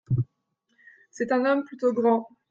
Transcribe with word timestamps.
C’est 1.11 1.31
un 1.31 1.45
homme 1.45 1.63
plutôt 1.63 1.93
grand. 1.93 2.27